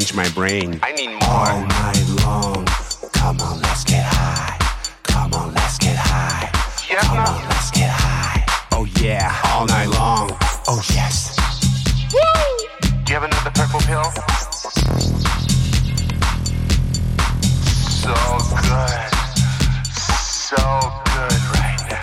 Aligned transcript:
to 0.00 0.14
rearrange 0.14 0.14
my 0.14 0.28
brain. 0.34 0.80
I 0.82 0.92
need 0.92 1.08
more. 1.08 1.20
All 1.22 1.66
night 1.66 2.08
long. 2.24 2.66
Come 3.12 3.40
on, 3.40 3.60
let's 3.62 3.84
get 3.84 4.04
high. 4.04 4.58
Come 5.04 5.32
on, 5.34 5.54
let's 5.54 5.78
get 5.78 5.96
high. 5.96 6.50
Yes, 6.88 7.06
Come 7.06 7.18
on, 7.18 7.48
let's 7.48 7.70
get 7.70 7.90
high. 7.90 8.44
Oh 8.72 8.86
yeah, 9.00 9.34
all 9.46 9.66
night 9.66 9.88
long. 9.88 10.30
Oh 10.68 10.82
yes. 10.94 11.36
Woo! 12.12 12.20
Do 13.04 13.12
you 13.12 13.18
have 13.18 13.24
another 13.24 13.50
purple 13.54 13.80
pill? 13.80 14.04
So 17.88 18.14
good. 18.68 19.14
So 19.92 20.56
good 20.56 21.40
right 21.54 21.80
now. 21.90 22.00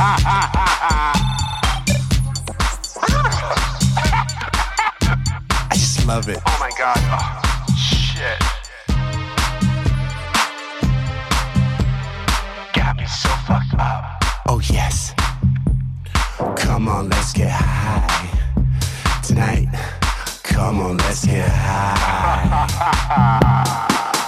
I 0.00 1.12
just 1.18 1.27
love 6.08 6.28
it. 6.30 6.38
Oh 6.46 6.56
my 6.58 6.70
god. 6.78 6.96
Oh, 7.12 7.76
shit. 7.76 8.38
Got 12.72 12.96
me 12.96 13.04
so 13.04 13.28
fucked 13.46 13.74
up. 13.78 14.24
Oh 14.48 14.58
yes. 14.72 15.12
Come 16.56 16.88
on, 16.88 17.10
let's 17.10 17.34
get 17.34 17.50
high. 17.50 18.26
Tonight. 19.22 19.68
Come 20.44 20.80
on, 20.80 20.96
let's 20.96 21.26
get 21.26 21.46
high. 21.46 22.68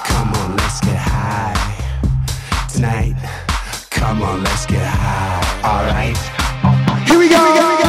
Come 0.04 0.34
on, 0.34 0.56
let's 0.58 0.80
get 0.80 0.98
high. 0.98 1.56
Tonight. 2.68 3.16
Come 3.88 4.20
on, 4.22 4.42
let's 4.44 4.66
get 4.66 4.84
high. 4.84 5.62
Alright. 5.64 6.18
Oh 6.62 7.04
Here 7.06 7.18
we 7.18 7.30
go. 7.30 7.38
Do 7.54 7.79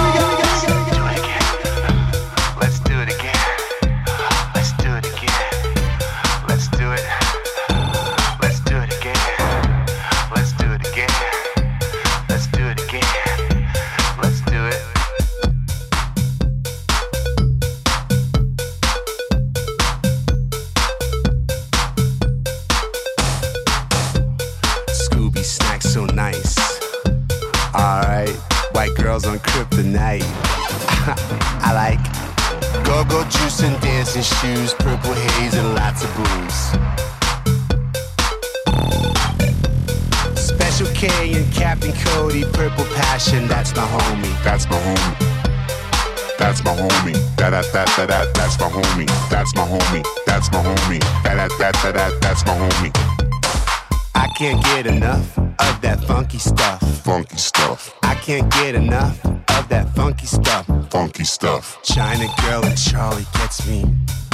shoes, 34.41 34.73
purple 34.73 35.13
haze 35.13 35.53
and 35.53 35.75
lots 35.75 36.03
of 36.03 36.09
booze. 36.17 36.61
Special 40.35 40.87
K 40.95 41.33
and 41.33 41.53
Captain 41.53 41.93
Cody, 42.05 42.43
purple 42.45 42.85
passion, 42.95 43.47
that's 43.47 43.75
my 43.75 43.83
homie. 43.83 44.43
That's 44.43 44.67
my 44.67 44.77
homie. 44.77 45.17
That's 46.39 46.63
my 46.63 46.75
homie. 46.75 47.13
That 47.37 47.51
that 47.51 47.65
that 47.71 47.87
that 47.97 48.07
that 48.07 48.33
that's 48.33 48.59
my 48.59 48.67
homie. 48.69 49.29
That's 49.29 49.53
my 49.55 49.61
homie. 49.61 50.03
That's 50.25 50.51
my 50.51 50.63
homie. 50.63 51.01
That 51.23 51.35
that 51.35 51.51
that 51.59 51.73
that 51.83 51.93
that 51.93 52.21
that's 52.21 52.43
my 52.45 52.57
homie. 52.57 52.91
I 54.15 54.27
can't 54.39 54.63
get 54.63 54.87
enough 54.87 55.37
of 55.37 55.81
that 55.81 56.03
funky 56.05 56.39
stuff. 56.39 56.81
Funky 57.03 57.37
stuff. 57.37 57.93
I 58.01 58.15
can't 58.15 58.51
get 58.53 58.73
enough 58.73 59.23
of 59.25 59.69
that 59.69 59.93
funky 59.95 60.25
stuff. 60.25 60.65
Funky 60.89 61.25
stuff. 61.25 61.77
China 61.83 62.25
girl 62.41 62.65
and 62.65 62.77
Charlie 62.77 63.27
gets 63.33 63.67
me 63.67 63.85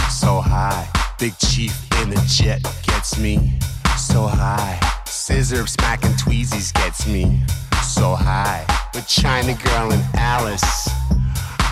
so 0.09 0.41
high. 0.41 0.87
Big 1.19 1.37
Chief 1.37 1.73
in 2.01 2.09
the 2.09 2.23
jet 2.27 2.61
gets 2.83 3.17
me 3.17 3.59
so 3.97 4.27
high. 4.27 4.79
Scissor 5.05 5.65
smacking 5.67 6.11
tweezies 6.11 6.73
gets 6.73 7.07
me 7.07 7.41
so 7.83 8.15
high. 8.15 8.65
With 8.93 9.07
China 9.07 9.53
girl 9.63 9.91
and 9.91 10.03
Alice, 10.15 10.89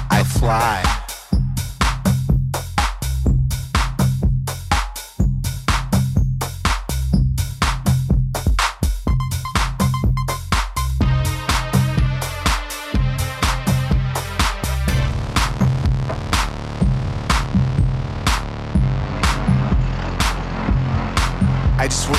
I 0.10 0.24
fly. 0.24 1.05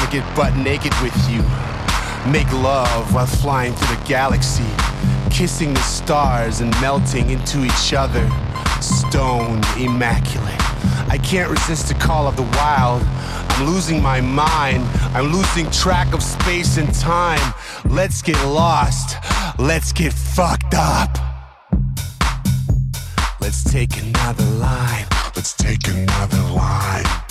Wanna 0.06 0.20
get 0.20 0.36
butt 0.36 0.56
naked 0.56 0.92
with 1.02 1.16
you. 1.28 1.42
Make 2.30 2.50
love 2.52 3.12
while 3.12 3.26
flying 3.26 3.72
through 3.74 3.96
the 3.96 4.04
galaxy. 4.04 4.62
Kissing 5.30 5.74
the 5.74 5.80
stars 5.80 6.60
and 6.60 6.70
melting 6.80 7.30
into 7.30 7.64
each 7.64 7.92
other. 7.92 8.24
Stoned, 8.80 9.64
immaculate. 9.76 10.60
I 11.10 11.18
can't 11.24 11.50
resist 11.50 11.88
the 11.88 11.94
call 11.94 12.28
of 12.28 12.36
the 12.36 12.44
wild. 12.56 13.02
I'm 13.04 13.66
losing 13.66 14.00
my 14.00 14.20
mind. 14.20 14.84
I'm 15.12 15.32
losing 15.32 15.68
track 15.72 16.14
of 16.14 16.22
space 16.22 16.76
and 16.76 16.94
time. 16.94 17.54
Let's 17.86 18.22
get 18.22 18.40
lost. 18.46 19.16
Let's 19.58 19.92
get 19.92 20.12
fucked 20.12 20.74
up. 20.74 21.18
Let's 23.40 23.64
take 23.64 24.00
another 24.00 24.44
line. 24.44 25.06
Let's 25.34 25.54
take 25.54 25.88
another 25.88 26.42
line. 26.54 27.25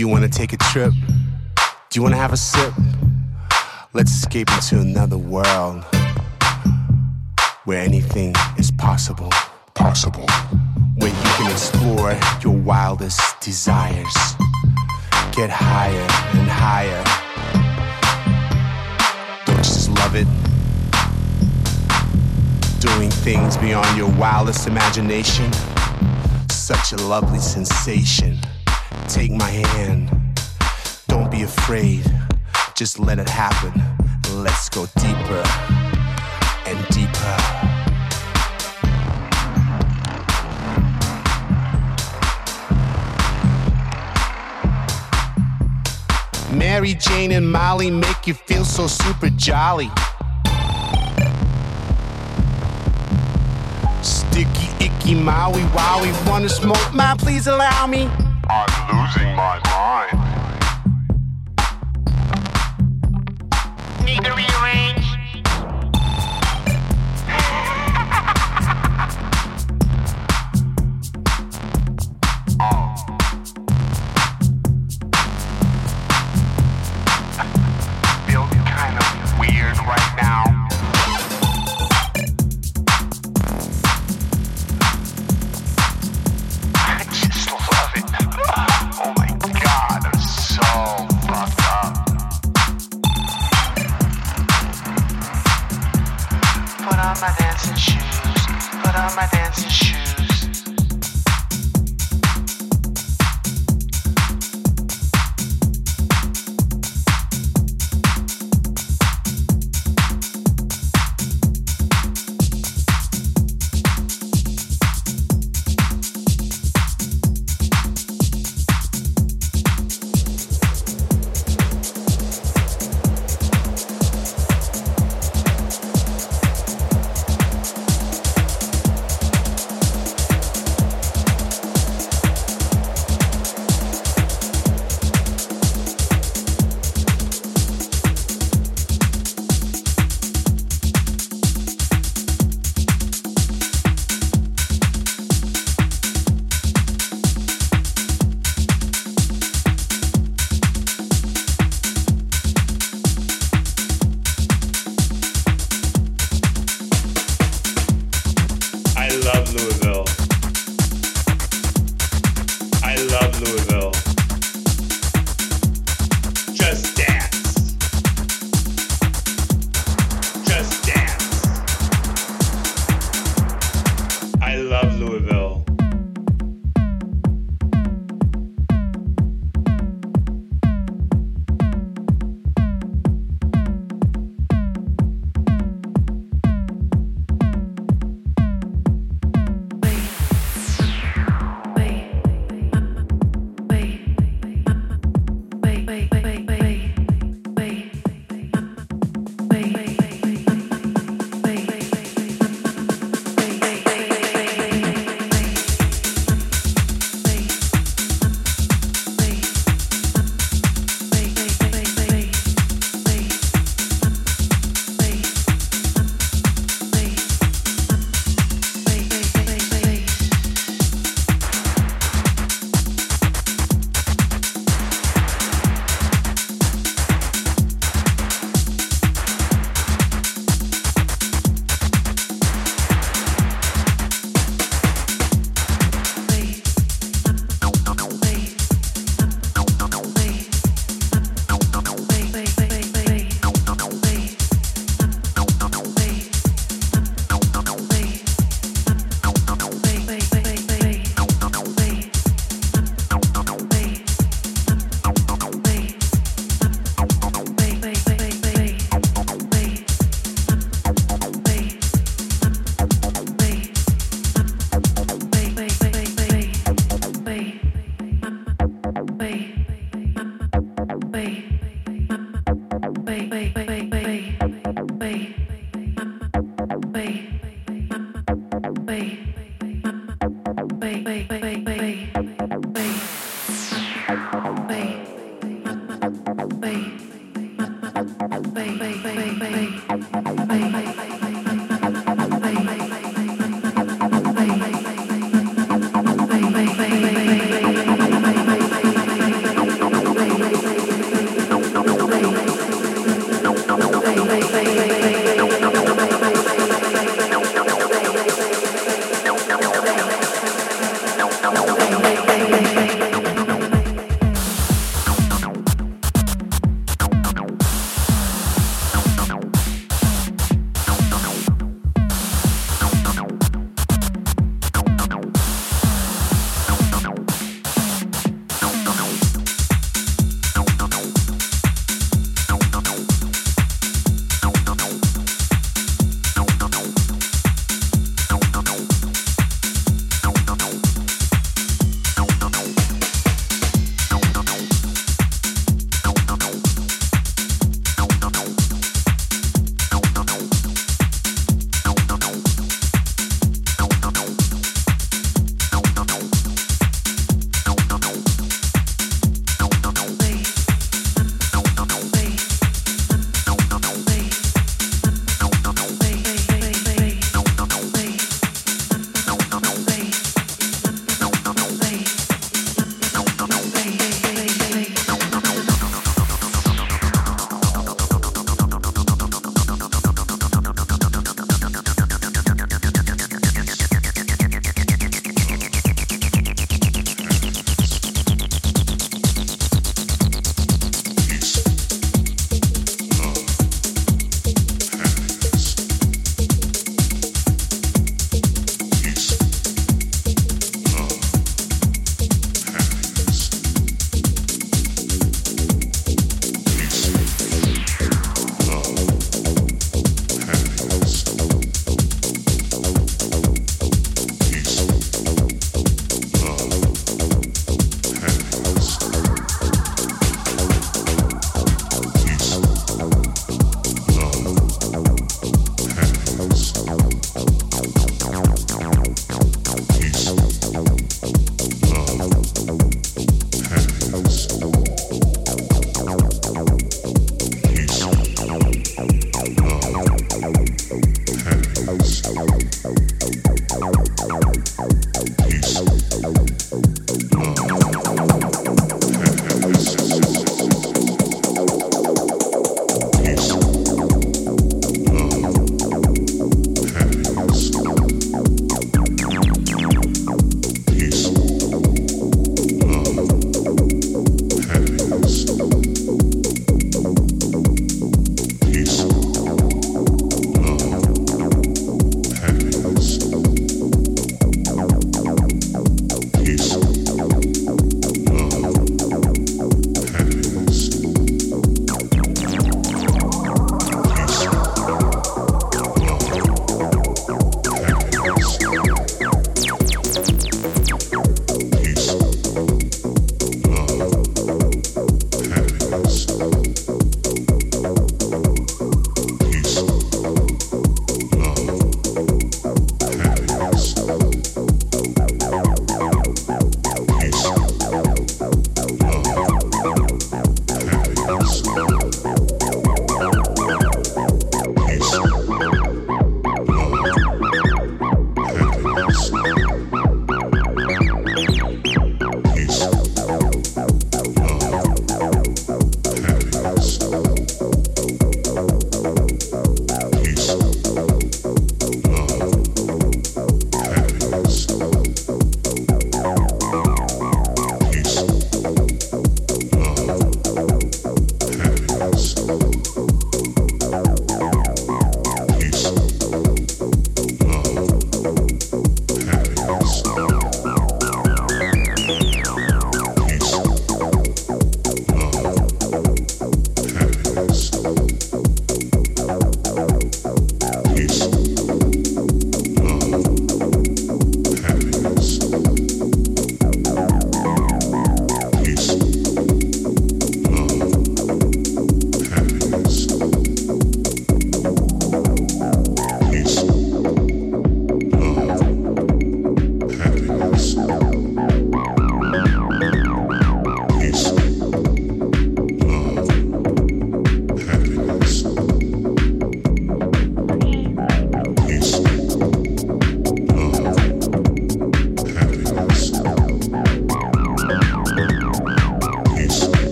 Do 0.00 0.06
you 0.06 0.10
want 0.10 0.24
to 0.24 0.30
take 0.30 0.54
a 0.54 0.56
trip? 0.56 0.94
Do 0.94 1.94
you 1.94 2.00
want 2.00 2.14
to 2.14 2.18
have 2.18 2.32
a 2.32 2.36
sip? 2.38 2.72
Let's 3.92 4.10
escape 4.10 4.50
into 4.50 4.80
another 4.80 5.18
world 5.18 5.84
where 7.66 7.82
anything 7.82 8.34
is 8.58 8.70
possible. 8.70 9.28
Possible. 9.74 10.26
Where 10.96 11.10
you 11.10 11.22
can 11.36 11.52
explore 11.52 12.18
your 12.42 12.56
wildest 12.56 13.42
desires. 13.42 14.14
Get 15.32 15.50
higher 15.50 16.08
and 16.32 16.48
higher. 16.48 17.04
Don't 19.44 19.58
just 19.58 19.90
love 19.90 20.16
it? 20.16 20.26
Doing 22.80 23.10
things 23.10 23.58
beyond 23.58 23.98
your 23.98 24.10
wildest 24.18 24.66
imagination. 24.66 25.52
Such 26.48 26.94
a 26.94 26.96
lovely 26.96 27.38
sensation. 27.38 28.38
Take 29.12 29.32
my 29.32 29.50
hand. 29.50 30.08
Don't 31.08 31.32
be 31.32 31.42
afraid. 31.42 32.04
Just 32.76 33.00
let 33.00 33.18
it 33.18 33.28
happen. 33.28 33.72
Let's 34.36 34.68
go 34.68 34.86
deeper 35.00 35.42
and 36.64 36.78
deeper. 36.90 37.36
Mary 46.54 46.94
Jane 46.94 47.32
and 47.32 47.50
Molly 47.50 47.90
make 47.90 48.28
you 48.28 48.34
feel 48.34 48.64
so 48.64 48.86
super 48.86 49.30
jolly. 49.30 49.90
Sticky, 54.02 54.68
icky, 54.78 55.14
Maui, 55.16 55.62
wowie, 55.74 56.28
wanna 56.28 56.48
smoke? 56.48 56.94
Man, 56.94 57.18
please 57.18 57.48
allow 57.48 57.88
me. 57.88 58.08
Losing 59.10 59.34
my 59.34 59.58
mind. 59.64 60.29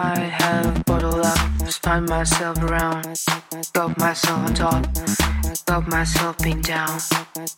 I 0.00 0.16
have 0.20 0.84
bottled 0.84 1.26
up, 1.26 1.68
spun 1.68 2.04
myself 2.06 2.56
around, 2.62 3.18
got 3.72 3.98
myself 3.98 4.38
on 4.46 4.54
top, 4.54 4.86
got 5.66 5.88
myself 5.88 6.38
pinned 6.38 6.62
down. 6.62 7.00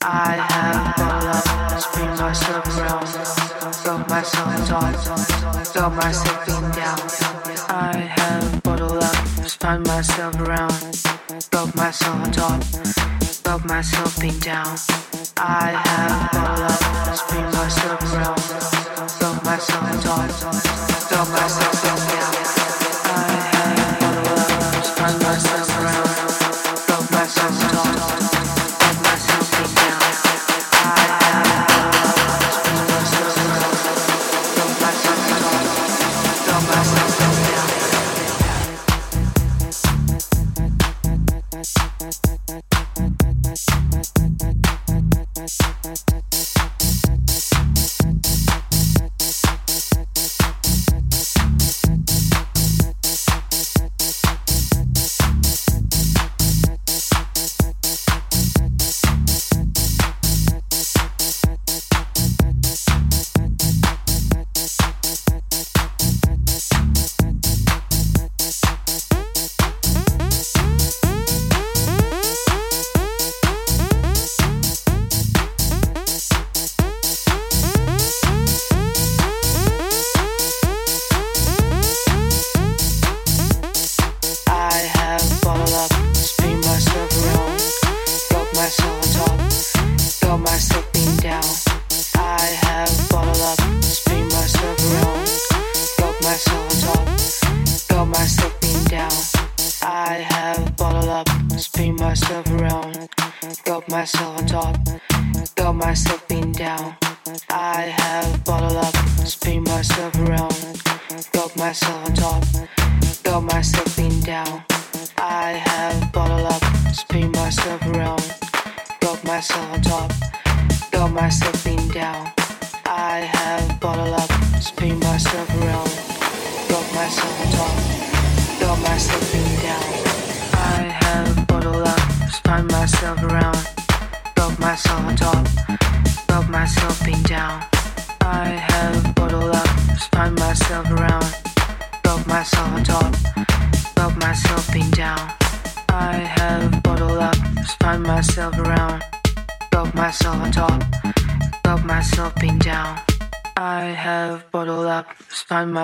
I 0.01 0.41
have 0.49 0.97
bottled 0.97 1.37
up, 1.37 1.81
spun 1.83 2.17
myself 2.19 2.67
around, 2.79 3.05
got 3.85 4.09
myself 4.09 4.49
on 4.49 4.65
top, 4.65 5.75
got 5.75 5.93
myself 5.93 6.47
pinned 6.47 6.73
down. 6.73 6.99
I 7.69 8.11
have 8.17 8.63
bottled 8.63 9.03
up, 9.03 9.17
spun 9.47 9.83
myself 9.83 10.41
around, 10.41 10.73
got 11.51 11.77
myself 11.77 12.25
on 12.25 12.33
top, 12.33 12.63
got 13.45 13.65
myself 13.67 14.19
pinned 14.19 14.41
down. 14.41 14.79
I 15.37 15.77
have 15.85 16.33
bottled 16.33 16.71
up, 16.71 17.17
spun 17.19 17.45
myself 17.53 18.01
around, 18.15 18.41
got 19.21 19.45
myself 19.45 19.83
on 19.83 20.01
top 20.01 20.90
myself 21.19 21.83
down. 21.83 22.70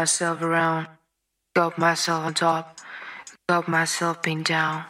myself 0.06 0.40
around, 0.40 0.86
got 1.56 1.76
myself 1.78 2.26
on 2.26 2.32
top, 2.32 2.78
got 3.48 3.66
myself 3.66 4.22
pinned 4.22 4.44
down. 4.44 4.84